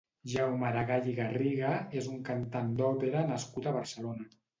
Jaume 0.29 0.65
Aragall 0.69 1.09
i 1.11 1.11
Garriga 1.19 1.73
és 2.01 2.07
un 2.13 2.23
cantant 2.29 2.71
d'òpera 2.79 3.21
nascut 3.33 3.69
a 3.69 3.75
Barcelona. 3.77 4.27